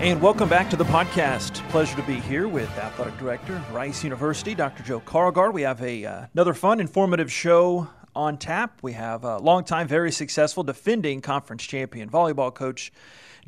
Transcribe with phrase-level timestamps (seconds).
[0.00, 1.68] And welcome back to the podcast.
[1.70, 4.84] Pleasure to be here with Athletic Director, Rice University, Dr.
[4.84, 5.52] Joe Karlgaard.
[5.52, 8.78] We have a uh, another fun, informative show on tap.
[8.80, 12.92] We have a longtime, very successful defending conference champion volleyball coach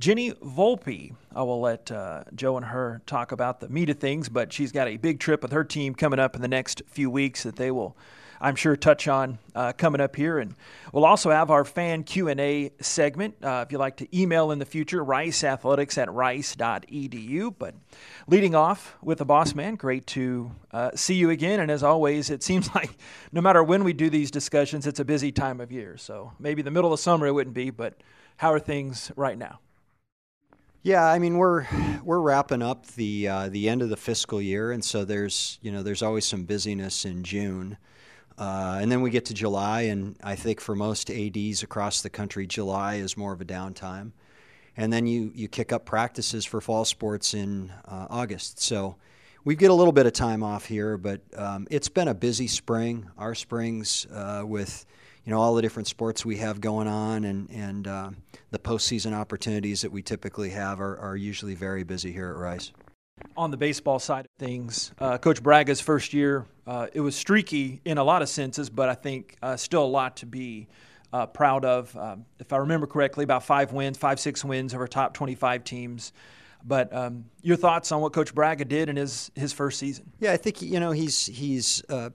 [0.00, 1.14] Genny Volpe.
[1.32, 4.72] I will let uh, Joe and her talk about the meat of things, but she's
[4.72, 7.54] got a big trip with her team coming up in the next few weeks that
[7.54, 7.96] they will
[8.40, 10.38] I'm sure touch on uh, coming up here.
[10.38, 10.54] And
[10.92, 13.36] we'll also have our fan Q&A segment.
[13.42, 17.54] Uh, if you'd like to email in the future, riceathletics at rice.edu.
[17.58, 17.74] But
[18.26, 21.60] leading off with the boss man, great to uh, see you again.
[21.60, 22.96] And as always, it seems like
[23.30, 25.96] no matter when we do these discussions, it's a busy time of year.
[25.98, 28.00] So maybe the middle of summer it wouldn't be, but
[28.38, 29.60] how are things right now?
[30.82, 31.66] Yeah, I mean we're
[32.02, 35.70] we're wrapping up the uh, the end of the fiscal year, and so there's you
[35.70, 37.76] know there's always some busyness in June.
[38.38, 42.10] Uh, and then we get to July, and I think for most ADs across the
[42.10, 44.12] country, July is more of a downtime.
[44.76, 48.60] And then you, you kick up practices for fall sports in uh, August.
[48.60, 48.96] So
[49.44, 52.46] we get a little bit of time off here, but um, it's been a busy
[52.46, 53.10] spring.
[53.18, 54.86] Our springs uh, with
[55.24, 58.10] you know all the different sports we have going on and and uh,
[58.50, 62.72] the postseason opportunities that we typically have are, are usually very busy here at Rice
[63.36, 67.80] on the baseball side of things, uh, Coach Bragga's first year, uh, it was streaky
[67.84, 70.68] in a lot of senses, but I think uh, still a lot to be
[71.12, 71.96] uh, proud of.
[71.96, 76.12] Um, if I remember correctly, about five wins, five, six wins over top 25 teams.
[76.64, 80.12] But um, your thoughts on what Coach Bragga did in his, his first season?
[80.20, 82.10] Yeah, I think you know he's he's uh,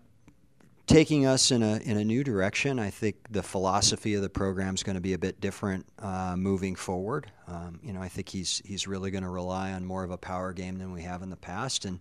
[0.88, 2.80] taking us in a in a new direction.
[2.80, 6.36] I think the philosophy of the program is going to be a bit different uh,
[6.38, 7.32] moving forward.
[7.48, 10.18] Um, you know, I think he's he's really going to rely on more of a
[10.18, 12.00] power game than we have in the past, and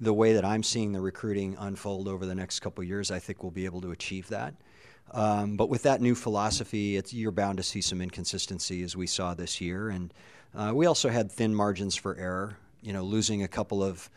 [0.00, 3.42] the way that I'm seeing the recruiting unfold over the next couple years, I think
[3.42, 4.54] we'll be able to achieve that.
[5.10, 9.34] Um, but with that new philosophy, you're bound to see some inconsistency as we saw
[9.34, 10.12] this year, and
[10.54, 12.58] uh, we also had thin margins for error.
[12.82, 14.08] You know, losing a couple of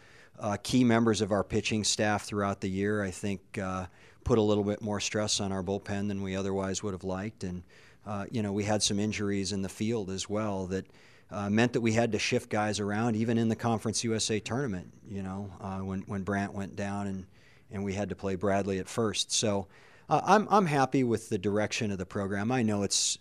[0.41, 3.85] uh, key members of our pitching staff throughout the year, I think, uh,
[4.23, 7.43] put a little bit more stress on our bullpen than we otherwise would have liked.
[7.43, 7.63] And,
[8.05, 10.87] uh, you know, we had some injuries in the field as well that
[11.29, 14.91] uh, meant that we had to shift guys around, even in the Conference USA tournament,
[15.07, 17.25] you know, uh, when, when Brant went down and,
[17.71, 19.31] and we had to play Bradley at first.
[19.31, 19.67] So,
[20.09, 22.51] uh, I'm, I'm happy with the direction of the program.
[22.51, 23.17] I know it's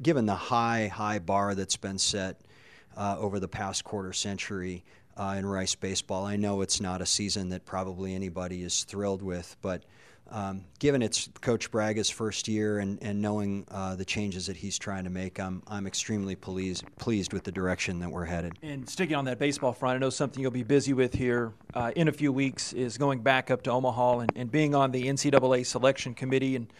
[0.00, 2.40] given the high, high bar that's been set
[2.96, 4.84] uh, over the past quarter century
[5.16, 6.24] uh, in Rice baseball.
[6.24, 9.84] I know it's not a season that probably anybody is thrilled with, but
[10.32, 14.78] um, given it's Coach Bragga's first year and, and knowing uh, the changes that he's
[14.78, 18.54] trying to make, I'm, I'm extremely pleased, pleased with the direction that we're headed.
[18.62, 21.90] And sticking on that baseball front, I know something you'll be busy with here uh,
[21.96, 25.04] in a few weeks is going back up to Omaha and, and being on the
[25.04, 26.54] NCAA selection committee.
[26.54, 26.72] And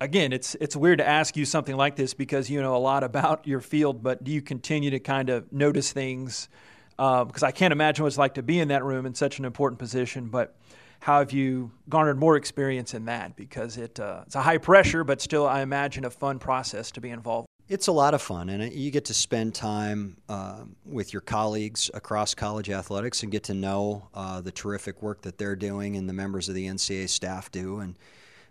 [0.00, 3.02] again, it's it's weird to ask you something like this because you know a lot
[3.02, 6.48] about your field, but do you continue to kind of notice things?
[6.96, 9.38] Because um, I can't imagine what it's like to be in that room in such
[9.38, 10.28] an important position.
[10.28, 10.56] But
[11.00, 13.36] how have you garnered more experience in that?
[13.36, 17.00] Because it, uh, it's a high pressure, but still, I imagine, a fun process to
[17.00, 17.46] be involved.
[17.66, 21.90] It's a lot of fun, and you get to spend time uh, with your colleagues
[21.94, 26.06] across college athletics and get to know uh, the terrific work that they're doing and
[26.06, 27.80] the members of the NCAA staff do.
[27.80, 27.96] And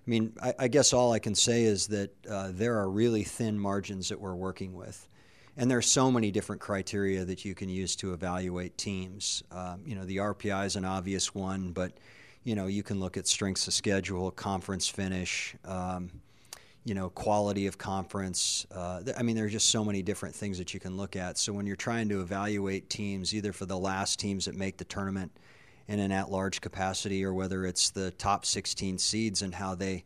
[0.06, 3.24] I mean, I, I guess all I can say is that uh, there are really
[3.24, 5.08] thin margins that we're working with
[5.58, 9.44] and there are so many different criteria that you can use to evaluate teams.
[9.52, 11.94] Um, you know, the RPI is an obvious one, but
[12.44, 16.10] you know, you can look at strengths of schedule, conference finish, um,
[16.84, 18.68] you know, quality of conference.
[18.70, 21.16] Uh, th- I mean, there are just so many different things that you can look
[21.16, 21.38] at.
[21.38, 24.84] So when you're trying to evaluate teams, either for the last teams that make the
[24.84, 25.32] tournament
[25.88, 30.04] in an at-large capacity, or whether it's the top 16 seeds and how they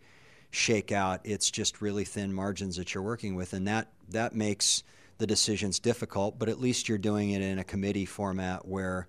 [0.52, 4.84] shake out, it's just really thin margins that you're working with, and that that makes
[5.18, 9.08] the decision's difficult, but at least you're doing it in a committee format where,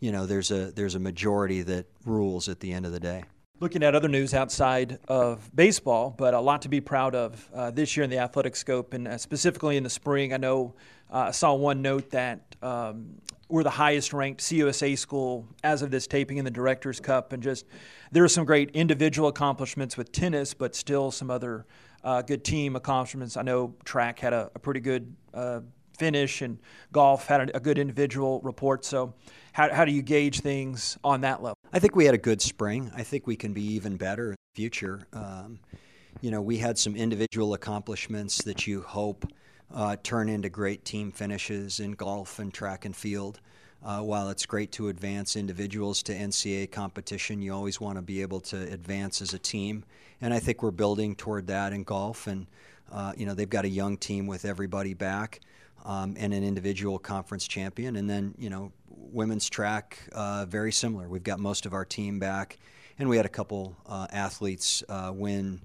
[0.00, 3.24] you know, there's a there's a majority that rules at the end of the day.
[3.60, 7.70] Looking at other news outside of baseball, but a lot to be proud of uh,
[7.70, 10.32] this year in the athletic scope, and uh, specifically in the spring.
[10.32, 10.74] I know
[11.12, 15.90] uh, I saw one note that um, we're the highest ranked CUSA school as of
[15.90, 17.66] this taping in the Directors Cup, and just
[18.12, 21.66] there are some great individual accomplishments with tennis, but still some other
[22.02, 23.36] uh, good team accomplishments.
[23.36, 25.60] I know track had a, a pretty good uh,
[25.98, 26.58] finish, and
[26.92, 28.84] golf had a, a, good individual report.
[28.84, 29.14] So,
[29.52, 31.56] how, how do you gauge things on that level?
[31.72, 32.90] I think we had a good spring.
[32.94, 35.06] I think we can be even better in the future.
[35.12, 35.60] Um,
[36.20, 39.26] you know, we had some individual accomplishments that you hope
[39.72, 43.40] uh, turn into great team finishes in golf and track and field.
[43.84, 48.22] Uh, while it's great to advance individuals to NCAA competition, you always want to be
[48.22, 49.84] able to advance as a team.
[50.20, 52.26] And I think we're building toward that in golf.
[52.26, 52.46] And,
[52.90, 55.40] uh, you know, they've got a young team with everybody back.
[55.84, 57.96] um, and an individual conference champion.
[57.96, 61.08] And then, you know, women's track, uh, very similar.
[61.08, 62.58] We've got most of our team back,
[62.98, 65.60] and we had a couple uh, athletes uh, win.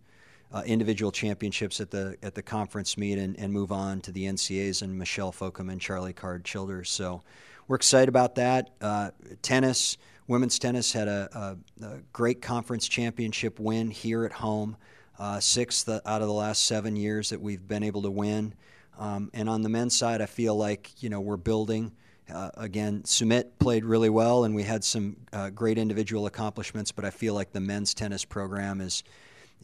[0.51, 4.25] Uh, individual championships at the at the conference meet and, and move on to the
[4.25, 6.89] NCAAs and Michelle Fokum and Charlie Card Childers.
[6.89, 7.21] So
[7.67, 8.71] we're excited about that.
[8.81, 9.11] Uh,
[9.43, 9.97] tennis,
[10.27, 14.75] women's tennis had a, a, a, great conference championship win here at home,
[15.19, 18.55] uh, sixth out of the last seven years that we've been able to win.
[18.97, 21.91] Um, and on the men's side, I feel like you know we're building.
[22.31, 26.91] Uh, again, Sumit played really well, and we had some uh, great individual accomplishments.
[26.91, 29.03] But I feel like the men's tennis program is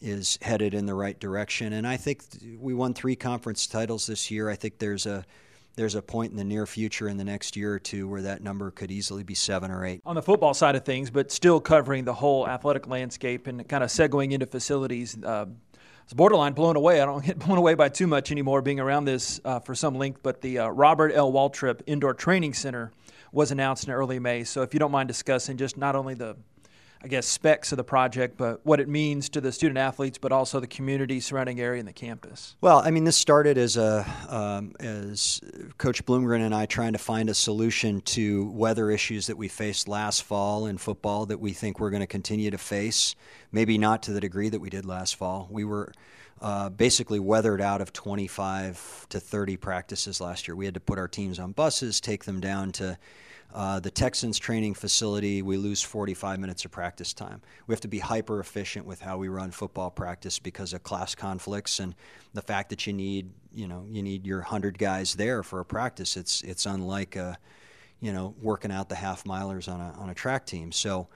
[0.00, 1.72] is headed in the right direction.
[1.72, 2.22] And I think
[2.58, 4.50] we won three conference titles this year.
[4.50, 5.24] I think there's a
[5.76, 8.42] there's a point in the near future in the next year or two where that
[8.42, 10.00] number could easily be seven or eight.
[10.06, 13.84] On the football side of things, but still covering the whole athletic landscape and kind
[13.84, 15.22] of segueing into facilities.
[15.22, 15.44] Uh,
[16.02, 17.00] it's borderline blown away.
[17.00, 19.96] I don't get blown away by too much anymore being around this uh, for some
[19.96, 21.30] length, but the uh, Robert L.
[21.30, 22.90] Waltrip Indoor Training Center
[23.32, 24.44] was announced in early May.
[24.44, 26.36] So if you don't mind discussing just not only the
[27.02, 30.32] I guess, specs of the project, but what it means to the student athletes, but
[30.32, 32.56] also the community surrounding area and the campus.
[32.60, 35.40] Well, I mean, this started as a um, as
[35.78, 39.88] Coach Bloomgren and I trying to find a solution to weather issues that we faced
[39.88, 43.14] last fall in football that we think we're going to continue to face.
[43.52, 45.48] Maybe not to the degree that we did last fall.
[45.50, 45.92] We were.
[46.38, 50.54] Uh, basically weathered out of 25 to 30 practices last year.
[50.54, 52.98] We had to put our teams on buses, take them down to
[53.54, 57.40] uh, the Texans training facility, we lose 45 minutes of practice time.
[57.66, 61.14] We have to be hyper efficient with how we run football practice because of class
[61.14, 61.94] conflicts and
[62.34, 65.64] the fact that you need, you know, you need your 100 guys there for a
[65.64, 66.16] practice.
[66.16, 67.38] It's it's unlike, a,
[68.00, 70.70] you know, working out the half milers on a on a track team.
[70.70, 71.08] So,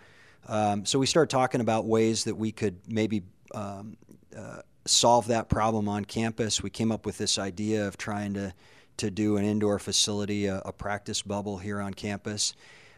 [0.49, 3.23] um, so we start talking about ways that we could maybe.
[3.55, 3.97] Um,
[4.37, 6.63] uh, solve that problem on campus.
[6.63, 8.55] We came up with this idea of trying to
[9.01, 12.55] to do an indoor facility, a, a practice bubble here on campus.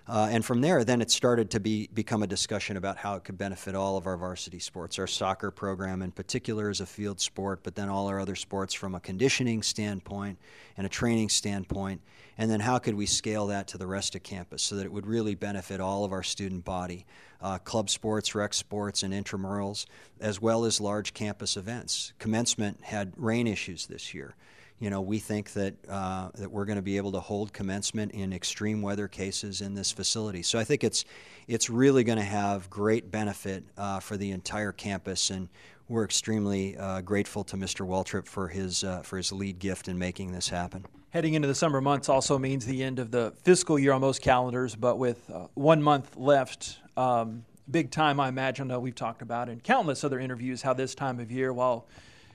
[0.09, 3.23] Uh, and from there, then it started to be become a discussion about how it
[3.23, 4.99] could benefit all of our varsity sports.
[4.99, 8.75] Our soccer program, in particular, is a field sport, but then all our other sports
[8.75, 10.39] from a conditioning standpoint
[10.77, 12.01] and a training standpoint.
[12.37, 14.93] And then how could we scale that to the rest of campus so that it
[14.93, 17.07] would really benefit all of our student body,
[17.41, 19.87] uh, club sports, rec sports, and intramurals,
[20.19, 22.13] as well as large campus events.
[22.19, 24.35] Commencement had rain issues this year
[24.83, 28.11] you know, we think that uh, that we're going to be able to hold commencement
[28.11, 30.43] in extreme weather cases in this facility.
[30.43, 31.05] So I think it's
[31.47, 35.49] it's really going to have great benefit uh, for the entire campus, and
[35.89, 37.87] we're extremely uh, grateful to Mr.
[37.87, 40.85] Waltrip for his uh, for his lead gift in making this happen.
[41.11, 44.21] Heading into the summer months also means the end of the fiscal year on most
[44.21, 46.79] calendars, but with uh, one month left.
[46.97, 48.69] Um, big time, I imagine.
[48.83, 51.87] we've talked about in countless other interviews how this time of year, while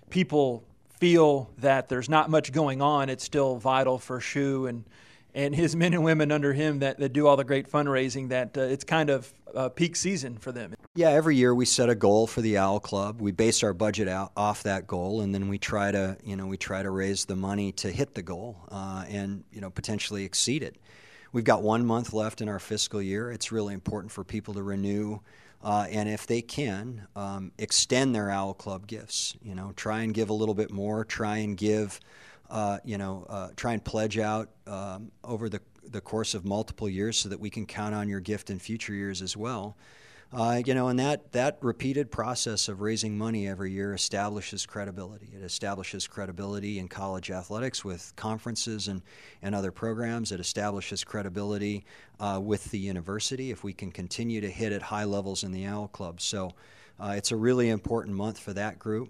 [0.10, 0.64] people
[1.00, 4.84] feel that there's not much going on, it's still vital for Shu and
[5.38, 8.58] and his men and women under him that, that do all the great fundraising that
[8.58, 10.74] uh, it's kind of uh, peak season for them.
[10.96, 13.22] Yeah, every year we set a goal for the Owl Club.
[13.22, 16.48] We base our budget out off that goal, and then we try to, you know,
[16.48, 20.24] we try to raise the money to hit the goal uh, and, you know, potentially
[20.24, 20.76] exceed it.
[21.34, 23.32] We've got one month left in our fiscal year.
[23.32, 25.20] It's really important for people to renew
[25.64, 29.36] uh, and if they can, um, extend their Owl Club gifts.
[29.42, 31.04] You know, try and give a little bit more.
[31.04, 32.00] Try and give,
[32.50, 36.90] uh, you know, uh, try and pledge out um, over the the course of multiple
[36.90, 39.78] years, so that we can count on your gift in future years as well.
[40.34, 45.30] Uh, you know, and that, that repeated process of raising money every year establishes credibility.
[45.34, 49.02] It establishes credibility in college athletics with conferences and,
[49.42, 50.34] and other programs.
[50.34, 51.86] It establishes credibility
[52.20, 55.66] uh, with the university if we can continue to hit at high levels in the
[55.66, 56.20] OWL Club.
[56.20, 56.52] So
[57.00, 59.10] uh, it's a really important month for that group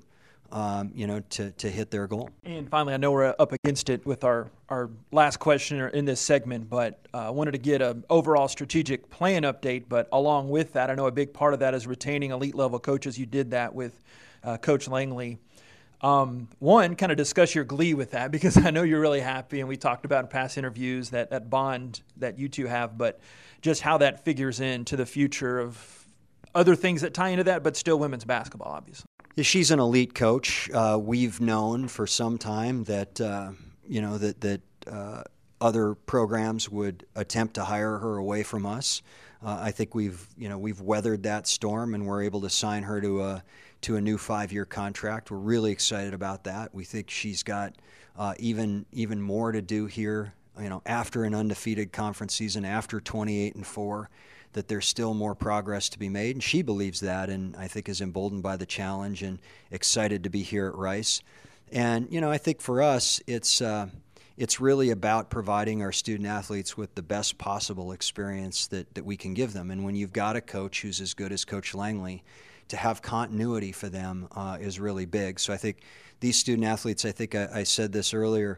[0.51, 2.30] um, you know, to, to hit their goal.
[2.44, 6.22] And finally, I know we're up against it with our, our last question in this
[6.22, 9.86] segment, but uh, I wanted to get an overall strategic plan update.
[9.89, 12.80] But along with that, I know a big part of that is retaining elite level
[12.80, 13.18] coaches.
[13.18, 14.01] You did that with
[14.44, 15.38] uh, Coach Langley.
[16.01, 19.60] Um, one, kind of discuss your glee with that because I know you're really happy,
[19.60, 23.20] and we talked about in past interviews that, that bond that you two have, but
[23.62, 26.06] just how that figures into the future of
[26.54, 29.07] other things that tie into that, but still women's basketball, obviously.
[29.39, 30.67] She's an elite coach.
[30.72, 33.51] Uh, we've known for some time that uh,
[33.88, 35.24] you know that that uh,
[35.62, 39.03] other programs would attempt to hire her away from us.
[39.46, 42.82] Uh, I think we've you know we've weathered that storm and we're able to sign
[42.84, 43.44] her to a
[43.82, 45.29] to a new five-year contract.
[45.29, 46.74] We're really excited about that.
[46.74, 47.75] We think she's got
[48.17, 50.34] uh, even even more to do here.
[50.60, 54.10] You know, after an undefeated conference season, after 28 and four
[54.54, 56.36] that there's still more progress to be made.
[56.36, 59.39] And she believes that, and I think is emboldened by the challenge and
[59.72, 61.22] excited to be here at Rice.
[61.72, 63.88] And you know, I think for us, it's uh,
[64.38, 69.18] it's really about providing our student athletes with the best possible experience that, that we
[69.18, 69.72] can give them.
[69.72, 72.24] And when you've got a coach who's as good as Coach Langley,
[72.70, 75.39] to have continuity for them uh, is really big.
[75.39, 75.77] So I think
[76.20, 78.58] these student athletes, I think I, I said this earlier,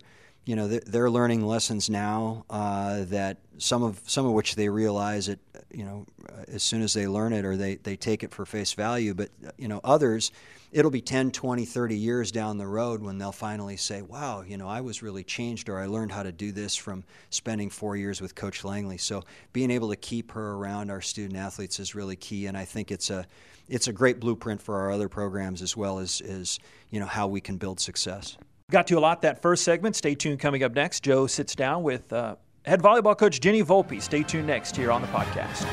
[0.50, 5.30] you know, they're, learning lessons now uh, that some of some of which they realize
[5.30, 5.38] it,
[5.72, 6.08] you know,
[6.48, 9.14] as soon as they learn it or they, they take it for face value.
[9.14, 9.30] But
[9.60, 10.32] you know, others
[10.72, 14.58] it'll be 10, 20, 30 years down the road when they'll finally say, wow, you
[14.58, 17.96] know, I was really changed or I learned how to do this from spending four
[17.96, 18.98] years with Coach Langley.
[18.98, 22.48] So being able to keep her around our student athletes is really key.
[22.48, 23.28] And I think it's a,
[23.68, 27.28] it's a great blueprint for our other programs as well as, as you know, how
[27.28, 28.36] we can build success.
[28.70, 29.96] Got to a lot that first segment.
[29.96, 30.40] Stay tuned.
[30.40, 32.36] Coming up next, Joe sits down with uh,
[32.66, 34.00] head volleyball coach Genny Volpe.
[34.00, 35.66] Stay tuned next here on the podcast.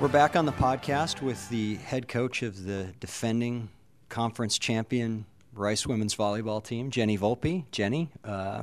[0.00, 3.68] We're back on the podcast with the head coach of the defending
[4.08, 7.64] conference champion Rice women's volleyball team, Genny Volpe.
[7.72, 8.62] Jenny, uh,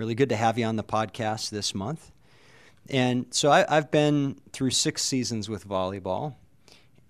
[0.00, 2.10] really good to have you on the podcast this month.
[2.88, 6.36] And so I, have been through six seasons with volleyball.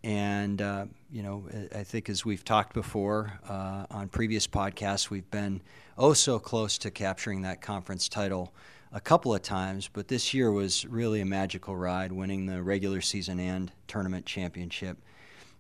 [0.02, 5.30] And, uh, you know, I think as we've talked before uh, on previous podcasts, we've
[5.30, 5.62] been
[5.97, 8.52] oh so close to capturing that conference title
[8.92, 13.00] a couple of times, but this year was really a magical ride, winning the regular
[13.00, 14.99] season and tournament championship.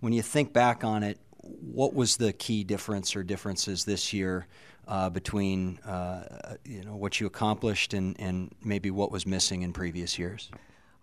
[0.00, 4.48] When you think back on it, what was the key difference or differences this year
[4.90, 9.72] uh, between uh, you know what you accomplished and, and maybe what was missing in
[9.72, 10.50] previous years?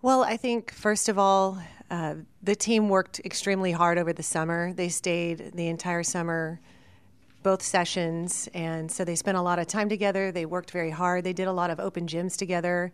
[0.01, 1.57] Well, I think first of all,
[1.89, 4.73] uh, the team worked extremely hard over the summer.
[4.73, 6.59] They stayed the entire summer
[7.43, 8.49] both sessions.
[8.53, 10.33] And so they spent a lot of time together.
[10.33, 11.23] They worked very hard.
[11.23, 12.91] They did a lot of open gyms together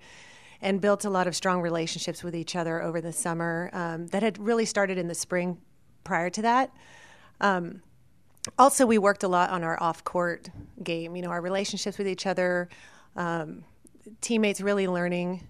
[0.62, 4.22] and built a lot of strong relationships with each other over the summer um, that
[4.22, 5.60] had really started in the spring
[6.04, 6.72] prior to that.
[7.42, 7.82] Um,
[8.58, 10.50] also, we worked a lot on our off court
[10.84, 12.70] game, you know, our relationships with each other,
[13.16, 13.64] um,
[14.22, 15.48] teammates really learning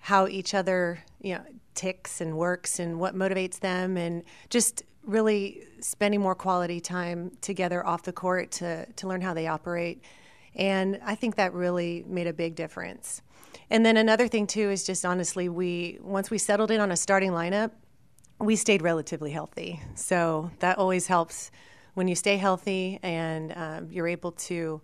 [0.00, 1.42] how each other, you know,
[1.74, 7.84] ticks and works and what motivates them, and just really spending more quality time together
[7.86, 10.02] off the court to, to learn how they operate.
[10.54, 13.22] And I think that really made a big difference.
[13.70, 16.96] And then another thing too is just honestly, we once we settled in on a
[16.96, 17.70] starting lineup,
[18.38, 19.80] we stayed relatively healthy.
[19.94, 21.50] So that always helps
[21.94, 24.80] when you stay healthy and um, you're able to,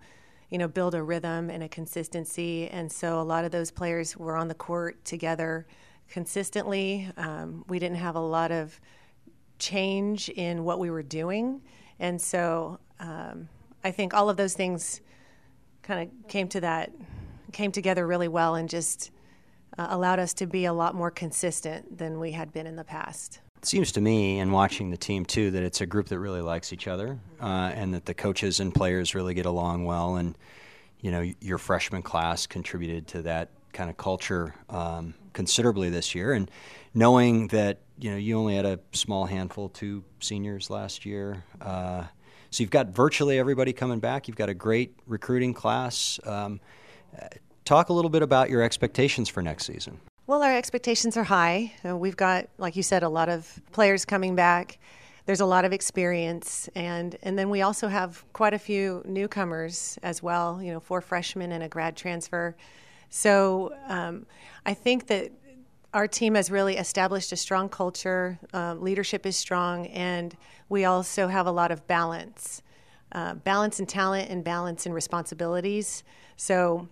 [0.51, 2.69] you know, build a rhythm and a consistency.
[2.69, 5.67] And so a lot of those players were on the court together
[6.09, 7.11] consistently.
[7.17, 8.79] Um, we didn't have a lot of
[9.59, 11.63] change in what we were doing.
[11.99, 13.49] And so um,
[13.83, 15.01] I think all of those things
[15.83, 16.93] kind of came to that,
[17.53, 19.11] came together really well and just
[19.79, 22.85] uh, allowed us to be a lot more consistent than we had been in the
[22.85, 23.41] past.
[23.59, 26.41] It seems to me, in watching the team too, that it's a group that really
[26.41, 30.15] likes each other, uh, and that the coaches and players really get along well.
[30.15, 30.39] And
[31.01, 36.33] you know, your freshman class contributed to that kind of culture um, considerably this year.
[36.33, 36.49] And
[36.95, 41.43] knowing that you know you only had a small handful, two seniors last year.
[41.61, 42.05] Uh,
[42.51, 44.29] so you've got virtually everybody coming back.
[44.29, 46.21] You've got a great recruiting class.
[46.25, 46.61] Um,
[47.65, 49.99] talk a little bit about your expectations for next season.
[50.29, 51.73] Well, our expectations are high.
[51.83, 54.79] Uh, we've got, like you said, a lot of players coming back.
[55.25, 59.99] There's a lot of experience, and and then we also have quite a few newcomers
[60.03, 60.63] as well.
[60.63, 62.55] You know, four freshmen and a grad transfer.
[63.09, 64.27] So um,
[64.67, 65.33] I think that
[65.95, 68.39] our team has really established a strong culture.
[68.53, 70.37] Um, leadership is strong, and
[70.69, 72.61] we also have a lot of balance,
[73.13, 76.05] uh, balance in talent and balance in responsibilities.
[76.37, 76.87] So,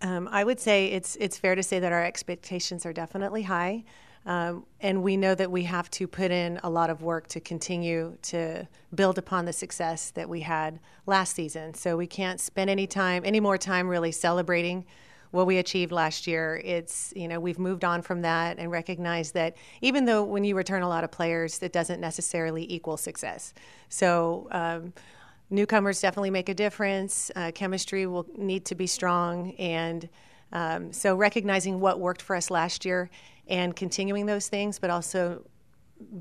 [0.00, 3.84] um, I would say it's it's fair to say that our expectations are definitely high,
[4.26, 7.40] um, and we know that we have to put in a lot of work to
[7.40, 11.74] continue to build upon the success that we had last season.
[11.74, 14.84] So we can't spend any time, any more time, really celebrating
[15.32, 16.60] what we achieved last year.
[16.62, 20.54] It's, you know, we've moved on from that and recognize that even though when you
[20.54, 23.54] return a lot of players, it doesn't necessarily equal success.
[23.88, 24.92] So, um,
[25.52, 27.30] newcomers definitely make a difference.
[27.36, 29.52] Uh, chemistry will need to be strong.
[29.52, 30.08] And
[30.52, 33.10] um, so, recognizing what worked for us last year
[33.46, 35.42] and continuing those things, but also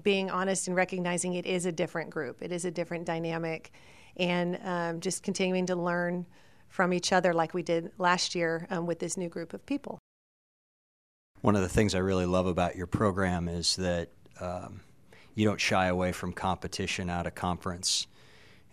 [0.03, 3.71] being honest and recognizing it is a different group, it is a different dynamic,
[4.17, 6.25] and um, just continuing to learn
[6.69, 10.00] from each other like we did last year um, with this new group of people.
[11.41, 14.09] One of the things I really love about your program is that
[14.39, 14.81] um,
[15.35, 18.07] you don't shy away from competition out of conference.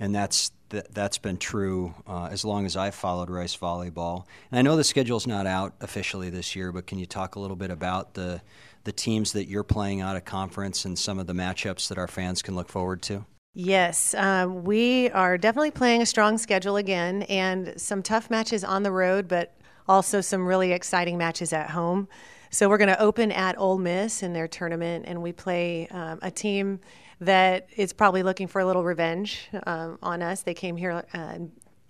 [0.00, 4.24] And that's th- that's been true uh, as long as I've followed Rice volleyball.
[4.50, 7.40] And I know the schedule's not out officially this year, but can you talk a
[7.40, 8.40] little bit about the
[8.84, 12.08] the teams that you're playing out of conference and some of the matchups that our
[12.08, 13.24] fans can look forward to?
[13.54, 18.84] Yes, uh, we are definitely playing a strong schedule again, and some tough matches on
[18.84, 19.54] the road, but
[19.88, 22.08] also some really exciting matches at home.
[22.50, 26.18] So we're going to open at Ole Miss in their tournament, and we play um,
[26.22, 26.80] a team
[27.20, 30.42] that is probably looking for a little revenge um, on us.
[30.42, 31.38] They came here uh,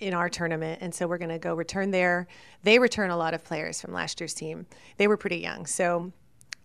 [0.00, 2.26] in our tournament, and so we're going to go return there.
[2.64, 4.66] They return a lot of players from last year's team.
[4.96, 6.12] They were pretty young, so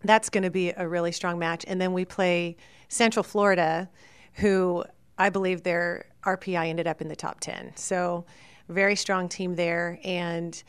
[0.03, 1.63] that's going to be a really strong match.
[1.67, 2.57] And then we play
[2.87, 3.89] Central Florida
[4.33, 4.83] who
[5.17, 7.73] I believe their RPI ended up in the top 10.
[7.75, 8.25] So,
[8.69, 9.99] very strong team there.
[10.03, 10.61] And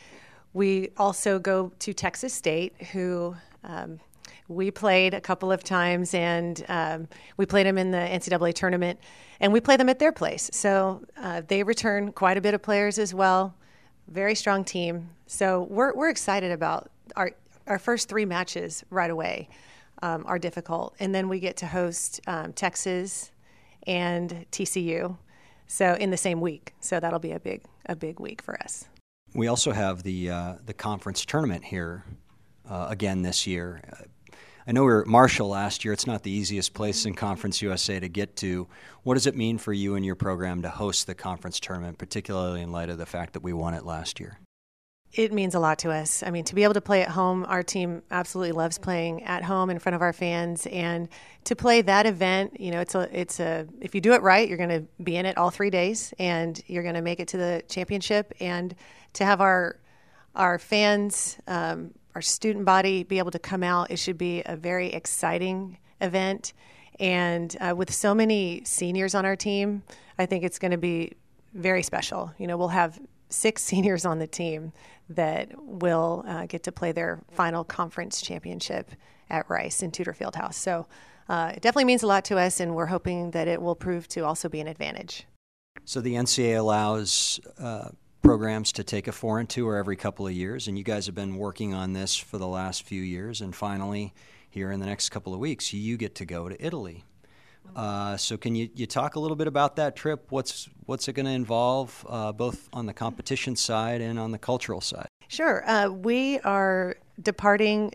[0.55, 4.01] we also go to Texas State, who um,
[4.49, 8.99] we played a couple of times, and um, we played them in the NCAA tournament,
[9.41, 10.49] and we play them at their place.
[10.53, 13.55] So, uh, they return quite a bit of players as well.
[14.09, 15.11] Very strong team.
[15.27, 17.33] So, we're, we're excited about our,
[17.67, 19.49] our first three matches right away.
[20.03, 23.31] Um, are difficult, and then we get to host um, Texas,
[23.87, 25.17] and TCU.
[25.67, 26.75] So in the same week.
[26.81, 28.87] So that'll be a big a big week for us.
[29.35, 32.05] We also have the uh, the conference tournament here
[32.69, 33.83] uh, again this year.
[34.67, 35.93] I know we were at Marshall last year.
[35.93, 38.67] It's not the easiest place in Conference USA to get to.
[39.03, 42.63] What does it mean for you and your program to host the conference tournament, particularly
[42.63, 44.39] in light of the fact that we won it last year?
[45.15, 46.23] it means a lot to us.
[46.25, 49.45] I mean, to be able to play at home, our team absolutely loves playing at
[49.45, 51.09] home in front of our fans, and
[51.45, 53.67] to play that event, you know, it's a, it's a.
[53.81, 56.61] If you do it right, you're going to be in it all three days, and
[56.67, 58.35] you're going to make it to the championship.
[58.41, 58.75] And
[59.15, 59.81] to have our
[60.35, 64.57] our fans, um, our student body, be able to come out, it should be a
[64.57, 66.53] very exciting event.
[66.99, 69.83] And uh, with so many seniors on our team,
[70.19, 71.13] I think it's going to be
[71.55, 72.33] very special.
[72.39, 74.73] You know, we'll have six seniors on the team
[75.09, 78.91] that will uh, get to play their final conference championship
[79.31, 80.55] at Rice in Tudor Fieldhouse.
[80.55, 80.87] So
[81.29, 84.09] uh, it definitely means a lot to us, and we're hoping that it will prove
[84.09, 85.27] to also be an advantage.
[85.85, 87.91] So the NCAA allows uh,
[88.25, 91.37] programs to take a foreign tour every couple of years, and you guys have been
[91.37, 94.15] working on this for the last few years, and finally,
[94.49, 97.05] here in the next couple of weeks, you get to go to Italy.
[97.77, 100.27] Uh, so can you, you talk a little bit about that trip?
[100.31, 104.39] What's what's it going to involve, uh, both on the competition side and on the
[104.39, 105.09] cultural side?
[105.29, 105.63] Sure.
[105.69, 107.93] Uh, we are departing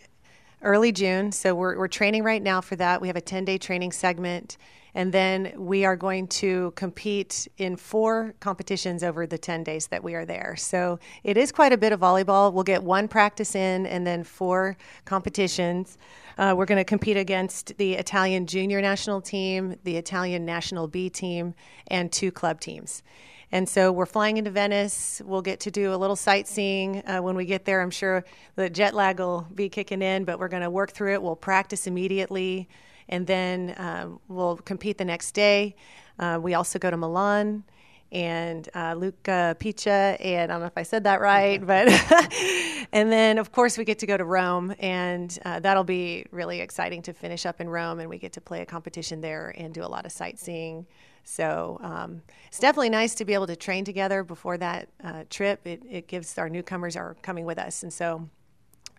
[0.62, 3.02] early June, so we're we're training right now for that.
[3.02, 4.58] We have a ten day training segment.
[4.96, 10.04] And then we are going to compete in four competitions over the 10 days that
[10.04, 10.56] we are there.
[10.58, 12.52] So it is quite a bit of volleyball.
[12.52, 15.98] We'll get one practice in and then four competitions.
[16.38, 21.10] Uh, we're going to compete against the Italian junior national team, the Italian national B
[21.10, 21.54] team,
[21.88, 23.04] and two club teams.
[23.52, 25.22] And so we're flying into Venice.
[25.26, 27.82] We'll get to do a little sightseeing uh, when we get there.
[27.82, 28.24] I'm sure
[28.56, 31.22] the jet lag will be kicking in, but we're going to work through it.
[31.22, 32.70] We'll practice immediately,
[33.08, 35.76] and then um, we'll compete the next day.
[36.20, 37.64] Uh, we also go to Milan
[38.12, 41.88] and uh, Luca Piccia, and I don't know if I said that right, but
[42.92, 46.60] and then of course we get to go to Rome, and uh, that'll be really
[46.60, 49.74] exciting to finish up in Rome, and we get to play a competition there and
[49.74, 50.86] do a lot of sightseeing.
[51.30, 55.66] So um, it's definitely nice to be able to train together before that uh, trip.
[55.66, 58.28] It, it gives our newcomers are coming with us, and so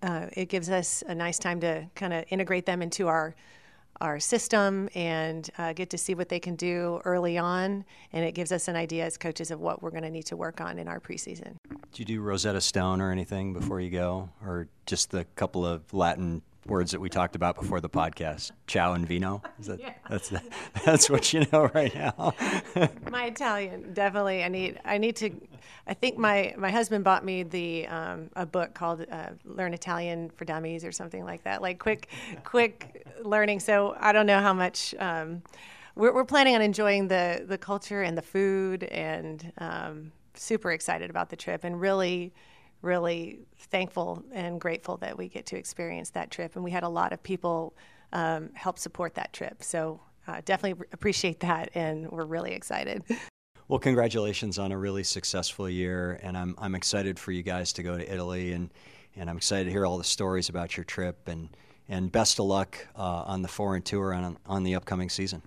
[0.04, 3.34] uh, it gives us a nice time to kind of integrate them into our
[4.00, 7.84] our system and uh, get to see what they can do early on.
[8.12, 10.36] And it gives us an idea as coaches of what we're going to need to
[10.36, 11.56] work on in our preseason.
[11.68, 15.92] Do you do Rosetta Stone or anything before you go, or just the couple of
[15.92, 18.52] Latin words that we talked about before the podcast.
[18.66, 19.42] Ciao and vino.
[19.60, 19.94] That, yeah.
[20.08, 20.32] That's
[20.84, 22.34] that's what you know right now.
[23.10, 24.42] my Italian, definitely.
[24.44, 25.30] I need I need to.
[25.86, 30.30] I think my my husband bought me the um, a book called uh, Learn Italian
[30.30, 31.62] for Dummies or something like that.
[31.62, 32.08] Like quick
[32.44, 33.60] quick learning.
[33.60, 34.94] So I don't know how much.
[34.98, 35.42] Um,
[35.96, 41.10] we're, we're planning on enjoying the the culture and the food and um, super excited
[41.10, 42.32] about the trip and really
[42.82, 46.54] really thankful and grateful that we get to experience that trip.
[46.54, 47.74] And we had a lot of people
[48.12, 49.62] um, help support that trip.
[49.62, 53.04] So uh, definitely appreciate that, and we're really excited.
[53.68, 57.84] Well, congratulations on a really successful year, and I'm I'm excited for you guys to
[57.84, 58.68] go to Italy, and
[59.14, 61.50] and I'm excited to hear all the stories about your trip, and
[61.88, 65.42] and best of luck uh, on the foreign tour and on, on the upcoming season.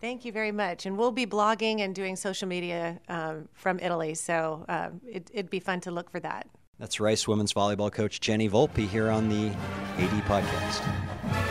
[0.00, 0.86] Thank you very much.
[0.86, 5.50] And we'll be blogging and doing social media um, from Italy, so uh, it, would
[5.50, 6.48] be fun to look for that.
[6.78, 9.48] That's Rice women's volleyball coach Genny Volpe here on the
[9.98, 11.49] AD podcast.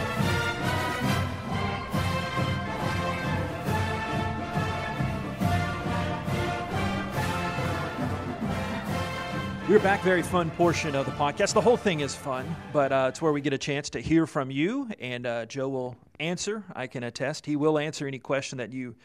[9.69, 10.01] We're back.
[10.01, 11.53] Very fun portion of the podcast.
[11.53, 14.25] The whole thing is fun, but uh, it's where we get a chance to hear
[14.25, 16.63] from you, and uh, Joe will answer.
[16.73, 17.45] I can attest.
[17.45, 18.95] He will answer any question that you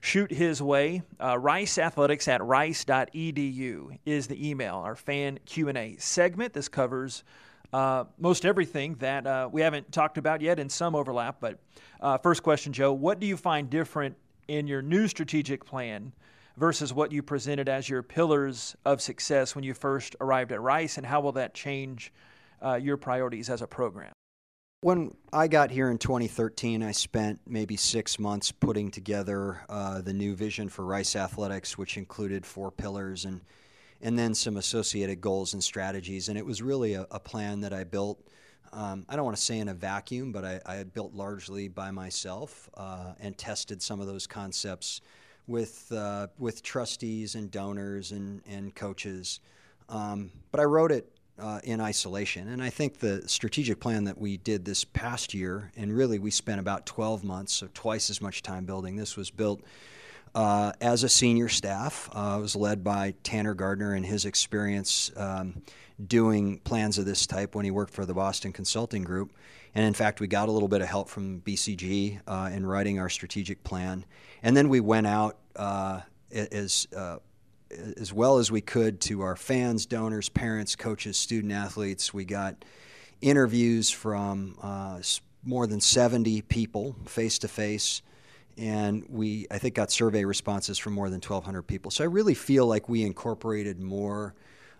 [0.00, 1.02] shoot his way.
[1.22, 4.76] Uh, Rice Athletics at rice.edu is the email.
[4.76, 6.54] Our fan Q and A segment.
[6.54, 7.22] This covers
[7.74, 11.36] uh, most everything that uh, we haven't talked about yet, in some overlap.
[11.38, 11.58] But
[12.00, 14.16] uh, first question, Joe: What do you find different
[14.48, 16.14] in your new strategic plan?
[16.56, 20.96] Versus what you presented as your pillars of success when you first arrived at Rice,
[20.96, 22.12] and how will that change
[22.62, 24.12] uh, your priorities as a program?
[24.80, 30.12] When I got here in 2013, I spent maybe six months putting together uh, the
[30.12, 33.40] new vision for Rice Athletics, which included four pillars and
[34.02, 36.28] and then some associated goals and strategies.
[36.28, 38.20] And it was really a, a plan that I built.
[38.70, 41.90] Um, I don't want to say in a vacuum, but I, I built largely by
[41.90, 45.00] myself uh, and tested some of those concepts
[45.46, 49.40] with uh, with trustees and donors and and coaches.
[49.88, 54.18] Um, but I wrote it uh, in isolation, and I think the strategic plan that
[54.18, 58.22] we did this past year, and really we spent about 12 months, so twice as
[58.22, 58.96] much time building.
[58.96, 59.62] This was built.
[60.34, 65.62] Uh, as a senior staff, uh, was led by Tanner Gardner and his experience um,
[66.04, 69.32] doing plans of this type when he worked for the Boston Consulting Group.
[69.74, 72.98] And in fact, we got a little bit of help from BCG uh, in writing
[72.98, 74.04] our strategic plan.
[74.42, 76.00] And then we went out uh,
[76.32, 77.18] as uh,
[77.96, 82.14] as well as we could to our fans, donors, parents, coaches, student athletes.
[82.14, 82.64] We got
[83.20, 85.00] interviews from uh,
[85.44, 88.02] more than 70 people face to face.
[88.56, 91.90] And we, I think, got survey responses from more than 1,200 people.
[91.90, 94.34] So I really feel like we incorporated more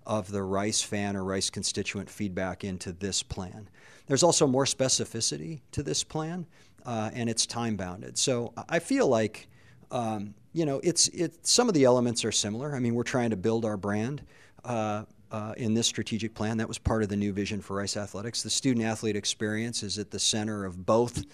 [0.07, 3.69] of the Rice fan or Rice constituent feedback into this plan.
[4.07, 6.47] There's also more specificity to this plan,
[6.85, 8.19] uh, and it's time bounded.
[8.19, 9.49] So I feel like,
[9.91, 11.47] um, you know, it's it.
[11.47, 12.77] Some of the elements are similar.
[12.77, 14.23] I mean, we're trying to build our brand.
[14.65, 17.97] Uh, uh, in this strategic plan, that was part of the new vision for Rice
[17.97, 18.45] Athletics.
[18.45, 21.25] The student athlete experience is at the center of both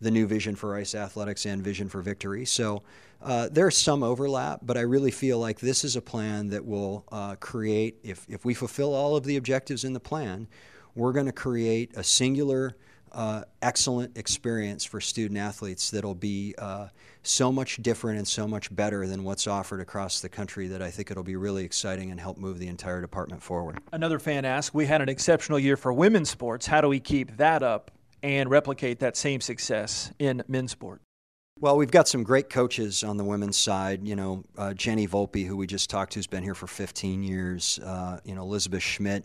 [0.00, 2.44] the new vision for Rice Athletics and Vision for Victory.
[2.44, 2.82] So
[3.22, 7.04] uh, there's some overlap, but I really feel like this is a plan that will
[7.10, 10.48] uh, create, if, if we fulfill all of the objectives in the plan,
[10.94, 12.76] we're going to create a singular,
[13.12, 16.88] uh, excellent experience for student athletes that'll be uh,
[17.22, 20.90] so much different and so much better than what's offered across the country that I
[20.90, 23.78] think it'll be really exciting and help move the entire department forward.
[23.92, 26.66] Another fan asked We had an exceptional year for women's sports.
[26.66, 27.90] How do we keep that up
[28.22, 31.00] and replicate that same success in men's sport?
[31.58, 34.06] Well, we've got some great coaches on the women's side.
[34.06, 37.22] You know, uh, Genny Volpe, who we just talked to, has been here for 15
[37.22, 37.78] years.
[37.78, 39.24] Uh, you know, Elizabeth Schmidt,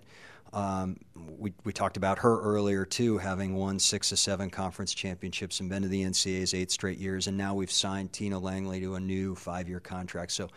[0.54, 0.98] um,
[1.38, 5.70] we, we talked about her earlier too, having won six or seven conference championships and
[5.70, 9.00] been to the NCAA's eight straight years, and now we've signed Tina Langley to a
[9.00, 10.32] new five-year contract.
[10.32, 10.50] So,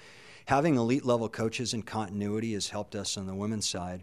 [0.46, 4.02] having elite level coaches and continuity has helped us on the women's side,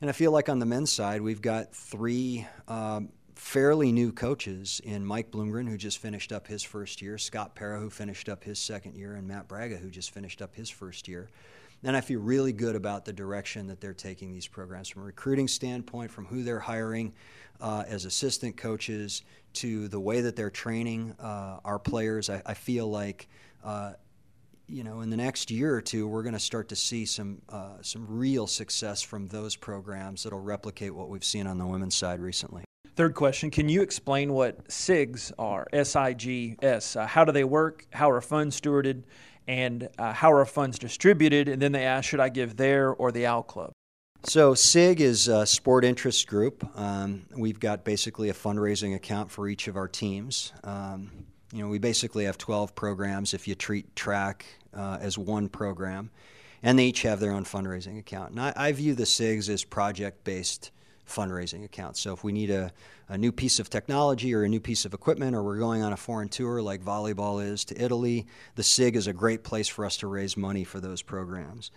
[0.00, 2.46] and I feel like on the men's side we've got three.
[2.66, 7.54] Um, fairly new coaches in Mike Bloomgren, who just finished up his first year, Scott
[7.54, 10.68] Pera, who finished up his second year, and Matt Bragga, who just finished up his
[10.68, 11.28] first year.
[11.84, 15.04] And I feel really good about the direction that they're taking these programs from a
[15.04, 17.14] recruiting standpoint, from who they're hiring
[17.60, 19.22] uh, as assistant coaches
[19.54, 22.28] to the way that they're training uh, our players.
[22.28, 23.28] I, I feel like.
[23.64, 23.92] Uh,
[24.70, 27.40] you know, in the next year or two, we're going to start to see some
[27.48, 31.94] uh, some real success from those programs that'll replicate what we've seen on the women's
[31.94, 32.67] side recently.
[32.98, 35.68] Third question: Can you explain what SIGs are?
[35.72, 36.96] S I G S.
[36.96, 37.86] Uh, how do they work?
[37.92, 39.04] How are funds stewarded?
[39.46, 41.48] and uh, how are funds distributed?
[41.48, 43.70] And then they ask, should I give there or the Owl Club?
[44.24, 46.68] So SIG is a sport interest group.
[46.76, 50.52] Um, we've got basically a fundraising account for each of our teams.
[50.64, 51.10] Um,
[51.52, 56.10] you know, we basically have 12 programs if you treat track uh, as one program,
[56.64, 58.32] and they each have their own fundraising account.
[58.32, 60.72] And I, I view the SIGs as project-based
[61.08, 62.00] fundraising accounts.
[62.00, 62.72] So if we need a,
[63.08, 65.92] a new piece of technology or a new piece of equipment, or we're going on
[65.92, 69.84] a foreign tour like volleyball is to Italy, the SIG is a great place for
[69.84, 71.70] us to raise money for those programs.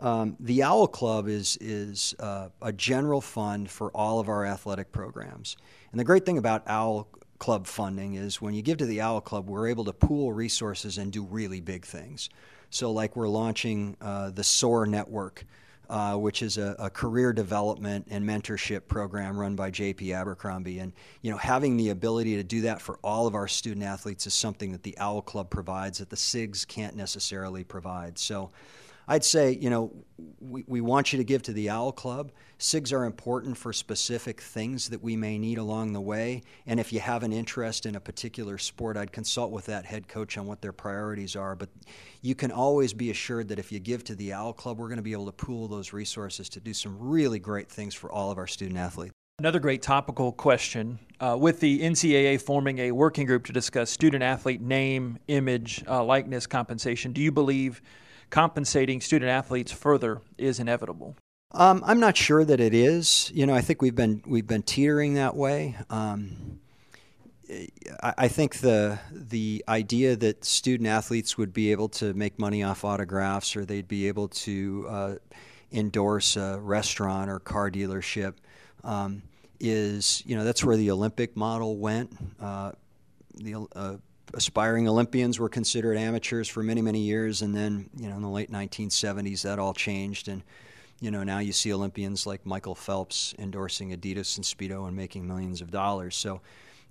[0.00, 4.92] Um, the Owl Club is is uh, a general fund for all of our athletic
[4.92, 5.56] programs.
[5.90, 9.20] And the great thing about Owl Club funding is when you give to the Owl
[9.20, 12.30] Club, we're able to pool resources and do really big things.
[12.70, 15.44] So, like we're launching uh, the SOAR network
[15.90, 20.78] uh, which is a, a, career development and mentorship program run by JP Abercrombie.
[20.78, 24.24] And you know, having the ability to do that for all of our student athletes
[24.24, 28.18] is something that the Owl Club provides that the SIGs can't necessarily provide.
[28.18, 28.50] So.
[29.10, 29.92] I'd say, you know,
[30.38, 32.30] we, we want you to give to the Owl Club.
[32.60, 36.42] SIGs are important for specific things that we may need along the way.
[36.64, 40.06] And if you have an interest in a particular sport, I'd consult with that head
[40.06, 41.56] coach on what their priorities are.
[41.56, 41.70] But
[42.22, 44.98] you can always be assured that if you give to the Owl Club, we're going
[44.98, 48.30] to be able to pool those resources to do some really great things for all
[48.30, 49.12] of our student athletes.
[49.40, 51.00] Another great topical question.
[51.18, 56.04] Uh, with the NCAA forming a working group to discuss student athlete name, image, uh,
[56.04, 57.82] likeness compensation, do you believe
[58.30, 61.16] compensating student athletes further is inevitable?
[61.52, 63.30] Um, I'm not sure that it is.
[63.34, 65.76] You know, I think we've been we've been teetering that way.
[65.90, 66.60] Um,
[68.00, 72.84] I, think the the idea that student athletes would be able to make money off
[72.84, 75.14] autographs or they'd be able to uh,
[75.72, 78.34] endorse a restaurant or car dealership
[78.84, 79.22] um,
[79.58, 82.16] is you know that's where the Olympic model went.
[82.40, 82.72] Uh,
[83.34, 83.96] the uh,
[84.34, 88.28] aspiring Olympians were considered amateurs for many many years, and then you know in the
[88.28, 90.42] late 1970s that all changed, and
[91.00, 95.26] you know now you see Olympians like Michael Phelps endorsing Adidas and Speedo and making
[95.26, 96.16] millions of dollars.
[96.16, 96.40] So.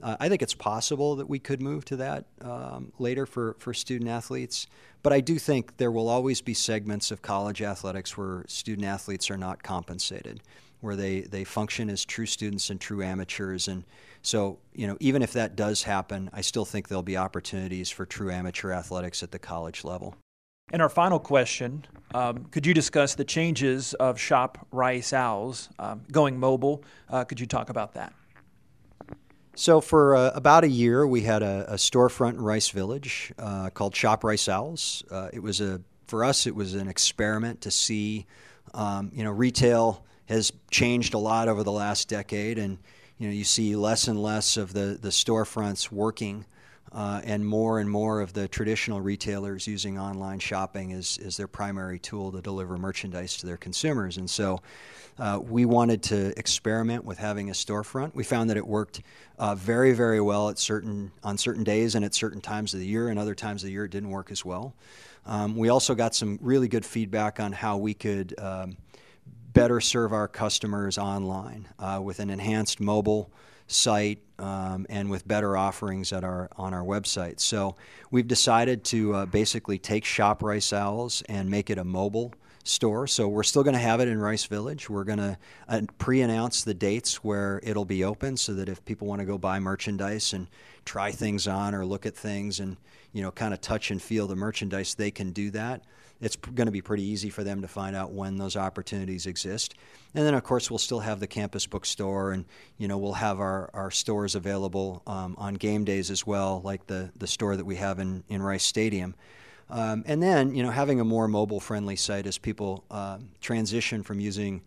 [0.02, 3.74] Uh, I think it's possible that we could move to that um, later for, for
[3.74, 4.66] student athletes,
[5.04, 9.30] but I do think there will always be segments of college athletics where student athletes
[9.30, 10.40] are not compensated
[10.82, 13.68] where they, they function as true students and true amateurs.
[13.68, 13.84] And
[14.22, 18.06] so, you know, even if that does happen, I still think there'll be opportunities for
[18.06, 20.16] true amateur athletics at the college level.
[20.72, 26.02] And our final question um, could you discuss the changes of Shop Rice Owls um,
[26.12, 26.84] going mobile?
[27.08, 28.14] Uh, could you talk about that?
[29.56, 33.70] So, for uh, about a year, we had a, a storefront in Rice Village uh,
[33.72, 35.04] called Shop Rice Owls.
[35.12, 38.26] Uh, it was a, for us, it was an experiment to see,
[38.74, 42.78] um, you know, retail has changed a lot over the last decade, and
[43.20, 46.46] you know you see less and less of the the storefronts working.
[46.92, 51.48] Uh, and more and more of the traditional retailers using online shopping as, as their
[51.48, 54.18] primary tool to deliver merchandise to their consumers.
[54.18, 54.60] And so
[55.20, 58.16] uh, we wanted to experiment with having a storefront.
[58.16, 59.02] We found that it worked
[59.38, 62.88] uh, very, very well at certain, on certain days and at certain times of the
[62.88, 64.74] year, and other times of the year it didn't work as well.
[65.28, 68.34] Um, we also got some really good feedback on how we could.
[68.40, 68.78] Um,
[69.54, 73.32] better serve our customers online uh, with an enhanced mobile
[73.68, 77.40] site um, and with better offerings at our on our website.
[77.40, 77.76] So
[78.12, 82.34] we've decided to uh, basically take Shop Rice Owls and make it a mobile
[82.64, 83.08] store.
[83.08, 84.90] So we're still going to have it in Rice Village.
[84.90, 89.08] We're going to uh, pre-announce the dates where it'll be open, so that if people
[89.08, 90.48] want to go buy merchandise and
[90.86, 92.78] try things on or look at things and
[93.14, 95.84] you know kind of touch and feel the merchandise, they can do that
[96.22, 99.76] it's going to be pretty easy for them to find out when those opportunities exist.
[100.14, 102.46] And then, of course, we'll still have the campus bookstore, and
[102.78, 106.88] you know we'll have our, our stores available um, on game days as well, like
[106.88, 109.16] the the store that we have in in Rice Stadium.
[109.72, 114.20] Um, and then, you know, having a more mobile-friendly site as people uh, transition from
[114.20, 114.64] using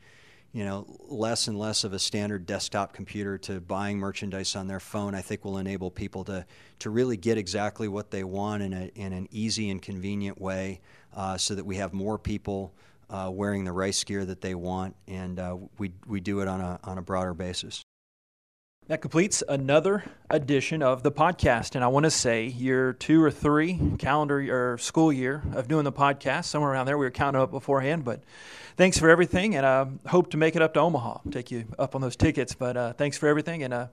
[0.52, 4.80] you know, less and less of a standard desktop computer to buying merchandise on their
[4.80, 6.44] phone, I think will enable people to,
[6.80, 10.80] to really get exactly what they want in, a, in an easy and convenient way
[11.14, 12.72] uh, so that we have more people
[13.10, 16.60] uh, wearing the race gear that they want and uh, we, we do it on
[16.60, 17.82] a, on a broader basis.
[18.88, 21.76] That completes another edition of the podcast.
[21.76, 25.84] And I want to say year two or three, calendar or school year of doing
[25.84, 26.98] the podcast, somewhere around there.
[26.98, 28.22] We were counting up beforehand, but
[28.76, 29.54] thanks for everything.
[29.54, 32.54] And I hope to make it up to Omaha, take you up on those tickets.
[32.54, 33.86] But uh, thanks for everything and uh,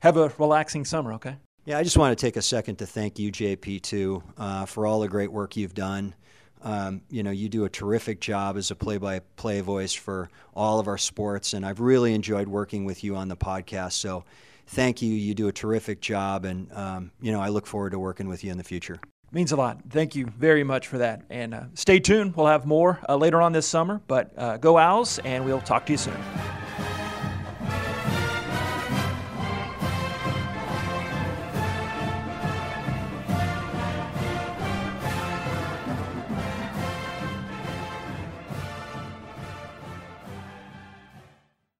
[0.00, 1.36] have a relaxing summer, okay?
[1.66, 4.86] Yeah, I just want to take a second to thank you, JP, too, uh, for
[4.86, 6.14] all the great work you've done.
[6.62, 10.88] Um, you know, you do a terrific job as a play-by-play voice for all of
[10.88, 13.92] our sports, and I've really enjoyed working with you on the podcast.
[13.92, 14.24] So,
[14.66, 15.12] thank you.
[15.12, 18.44] You do a terrific job, and um, you know, I look forward to working with
[18.44, 18.98] you in the future.
[19.32, 19.78] Means a lot.
[19.90, 21.22] Thank you very much for that.
[21.30, 22.34] And uh, stay tuned.
[22.34, 24.00] We'll have more uh, later on this summer.
[24.08, 26.16] But uh, go Owls, and we'll talk to you soon.